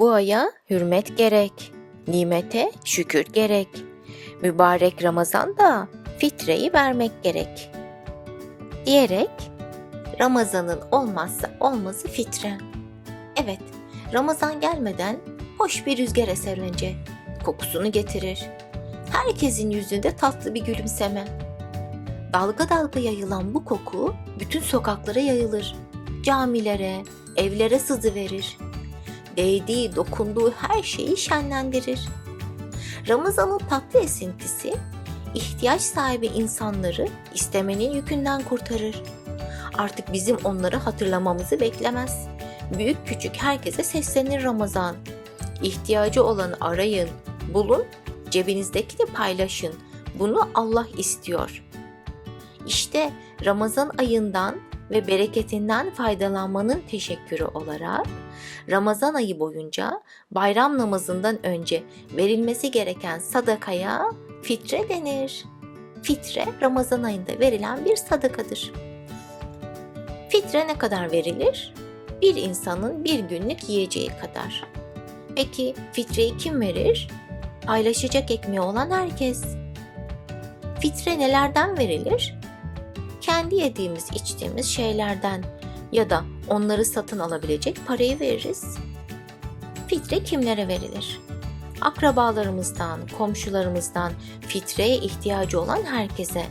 [0.00, 1.72] doğaya hürmet gerek,
[2.08, 3.68] nimete şükür gerek.
[4.42, 5.88] Mübarek Ramazan'da
[6.18, 7.70] fitreyi vermek gerek.
[8.86, 9.30] Diyerek
[10.20, 12.58] Ramazan'ın olmazsa olmazı fitre.
[13.44, 13.60] Evet,
[14.12, 15.16] Ramazan gelmeden
[15.58, 16.94] hoş bir rüzgar eser önce.
[17.44, 18.46] Kokusunu getirir.
[19.12, 21.24] Herkesin yüzünde tatlı bir gülümseme.
[22.32, 25.76] Dalga dalga yayılan bu koku bütün sokaklara yayılır.
[26.22, 27.02] Camilere,
[27.36, 28.58] evlere sızı verir.
[29.36, 32.00] Değdiği, dokunduğu her şeyi şenlendirir.
[33.08, 34.74] Ramazan'ın tatlı esintisi
[35.34, 39.02] ihtiyaç sahibi insanları istemenin yükünden kurtarır.
[39.78, 42.28] Artık bizim onları hatırlamamızı beklemez.
[42.78, 44.96] Büyük küçük herkese seslenir Ramazan.
[45.62, 47.08] İhtiyacı olanı arayın,
[47.54, 47.84] bulun,
[48.30, 49.74] cebinizdekini paylaşın.
[50.18, 51.62] Bunu Allah istiyor.
[52.66, 53.10] İşte
[53.44, 54.56] Ramazan ayından
[54.90, 58.06] ve bereketinden faydalanmanın teşekkürü olarak
[58.70, 61.82] Ramazan ayı boyunca bayram namazından önce
[62.16, 64.10] verilmesi gereken sadakaya
[64.42, 65.44] fitre denir.
[66.02, 68.72] Fitre Ramazan ayında verilen bir sadakadır.
[70.28, 71.74] Fitre ne kadar verilir?
[72.22, 74.64] Bir insanın bir günlük yiyeceği kadar.
[75.36, 77.08] Peki fitreyi kim verir?
[77.66, 79.44] Paylaşacak ekmeği olan herkes.
[80.80, 82.34] Fitre nelerden verilir?
[83.26, 85.44] Kendi yediğimiz, içtiğimiz şeylerden
[85.92, 88.78] ya da onları satın alabilecek parayı veririz.
[89.88, 91.20] Fitre kimlere verilir?
[91.80, 96.46] Akrabalarımızdan, komşularımızdan fitreye ihtiyacı olan herkese.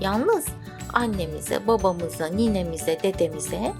[0.00, 0.46] Yalnız
[0.92, 3.72] annemize, babamıza, ninemize, dedemize,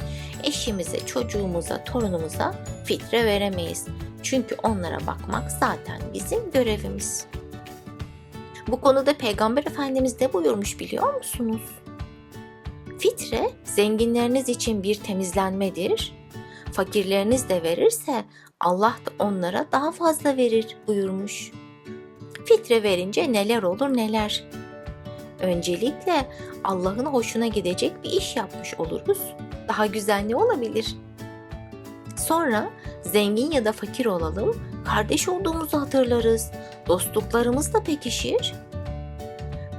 [0.45, 3.87] eşimize, çocuğumuza, torunumuza fitre veremeyiz.
[4.23, 7.27] Çünkü onlara bakmak zaten bizim görevimiz.
[8.69, 11.63] Bu konuda Peygamber Efendimiz ne buyurmuş biliyor musunuz?
[13.01, 16.13] Fitre zenginleriniz için bir temizlenmedir.
[16.73, 18.25] Fakirleriniz de verirse
[18.61, 21.53] Allah da onlara daha fazla verir buyurmuş.
[22.45, 24.45] Fitre verince neler olur neler.
[25.41, 26.29] Öncelikle
[26.65, 29.21] Allah'ın hoşuna gidecek bir iş yapmış oluruz.
[29.69, 30.97] Daha güzel ne olabilir?
[32.17, 32.71] Sonra
[33.03, 36.51] zengin ya da fakir olalım, kardeş olduğumuzu hatırlarız.
[36.89, 38.55] Dostluklarımız da pekişir.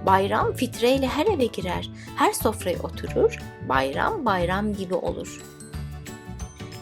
[0.05, 3.37] Bayram fitreyle her eve girer, her sofraya oturur,
[3.69, 5.41] bayram bayram gibi olur.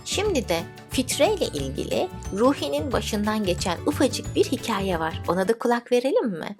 [0.05, 0.59] Şimdi de
[0.89, 2.07] fitre ile ilgili
[2.37, 5.23] Ruhi'nin başından geçen ufacık bir hikaye var.
[5.27, 6.57] Ona da kulak verelim mi?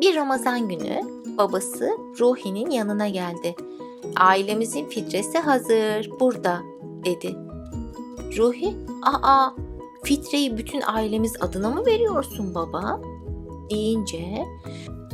[0.00, 1.00] Bir Ramazan günü
[1.38, 1.90] babası
[2.20, 3.54] Ruhi'nin yanına geldi.
[4.16, 6.60] Ailemizin fitresi hazır, burada
[7.04, 7.36] dedi.
[8.38, 9.50] Ruhi, aa
[10.04, 13.00] fitreyi bütün ailemiz adına mı veriyorsun baba?
[13.70, 14.46] deyince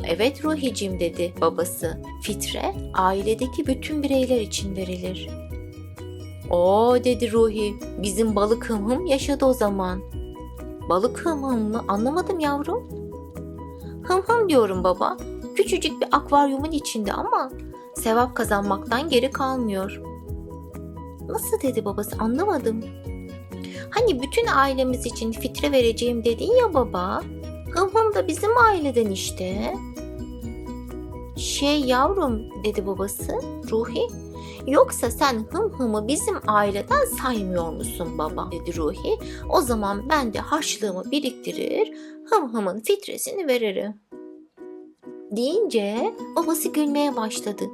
[0.05, 2.03] Evet Ruhicim dedi babası.
[2.23, 5.31] Fitre ailedeki bütün bireyler için verilir.
[6.51, 7.75] O dedi Ruhi.
[8.03, 10.03] Bizim balık hım hım yaşadı o zaman.
[10.89, 11.85] Balık hım hım mı?
[11.89, 12.89] Anlamadım yavrum.
[14.03, 15.17] Hım hım diyorum baba.
[15.57, 17.51] Küçücük bir akvaryumun içinde ama
[17.95, 20.03] sevap kazanmaktan geri kalmıyor.
[21.29, 22.81] Nasıl dedi babası anlamadım.
[23.91, 27.23] Hani bütün ailemiz için fitre vereceğim dedin ya baba.
[27.71, 29.75] Hım hım da bizim aileden işte.
[31.37, 33.33] Şey yavrum dedi babası
[33.71, 34.07] Ruhi.
[34.67, 39.19] Yoksa sen hım hımı bizim aileden saymıyor musun baba dedi Ruhi.
[39.49, 41.93] O zaman ben de harçlığımı biriktirir
[42.31, 43.95] hım hımın fitresini veririm.
[45.31, 47.65] Deyince babası gülmeye başladı.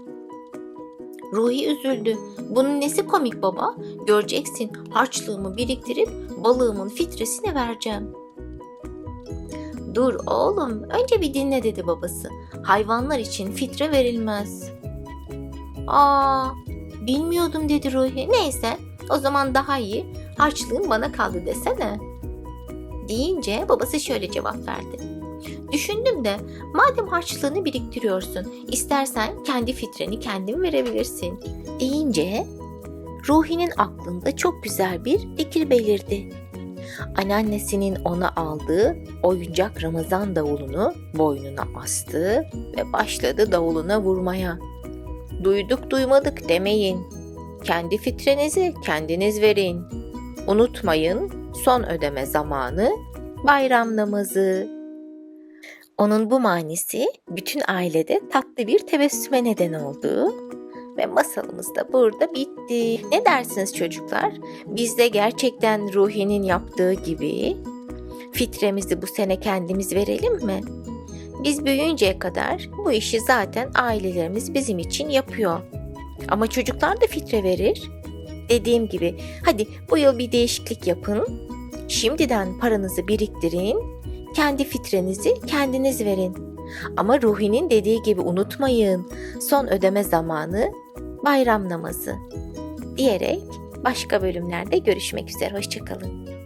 [1.32, 2.16] Ruhi üzüldü.
[2.50, 3.76] Bunun nesi komik baba?
[4.06, 6.09] Göreceksin harçlığımı biriktirip
[6.44, 8.22] balığımın fitresini vereceğim.
[9.94, 12.28] Dur oğlum, önce bir dinle dedi babası.
[12.62, 14.70] Hayvanlar için fitre verilmez.
[15.86, 16.48] Aa,
[17.06, 18.28] bilmiyordum dedi Ruhi.
[18.30, 18.76] Neyse,
[19.10, 20.06] o zaman daha iyi.
[20.38, 21.98] Harçlığın bana kaldı desene.
[23.08, 24.97] Deyince babası şöyle cevap verdi.
[25.72, 26.36] Düşündüm de
[26.74, 31.41] madem harçlığını biriktiriyorsun, istersen kendi fitreni kendin verebilirsin.
[31.80, 32.47] Deyince
[33.28, 36.30] Ruhi'nin aklında çok güzel bir fikir belirdi
[37.16, 42.44] anneannesinin ona aldığı oyuncak Ramazan davulunu boynuna astı
[42.77, 44.59] ve başladı davuluna vurmaya.
[45.44, 47.00] Duyduk duymadık demeyin.
[47.65, 49.83] Kendi fitrenizi kendiniz verin.
[50.47, 51.33] Unutmayın
[51.65, 52.91] son ödeme zamanı
[53.47, 54.68] bayram namazı.
[55.98, 60.34] Onun bu manisi bütün ailede tatlı bir tebessüme neden oldu
[60.97, 63.00] ve masalımız da burada bitti.
[63.10, 64.33] Ne dersiniz çocuklar?
[64.66, 67.56] Biz de gerçekten Ruhi'nin yaptığı gibi
[68.33, 70.60] fitremizi bu sene kendimiz verelim mi?
[71.44, 75.60] Biz büyüyünceye kadar bu işi zaten ailelerimiz bizim için yapıyor.
[76.28, 77.91] Ama çocuklar da fitre verir.
[78.48, 81.27] Dediğim gibi hadi bu yıl bir değişiklik yapın.
[81.89, 83.78] Şimdiden paranızı biriktirin,
[84.34, 86.52] kendi fitrenizi kendiniz verin.
[86.97, 89.10] Ama Ruhi'nin dediği gibi unutmayın,
[89.41, 90.72] son ödeme zamanı
[91.24, 92.15] bayram namazı
[92.97, 93.42] diyerek
[93.84, 95.57] başka bölümlerde görüşmek üzere.
[95.57, 96.41] Hoşçakalın.